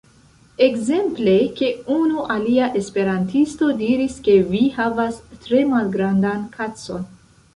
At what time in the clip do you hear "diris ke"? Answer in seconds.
3.83-4.37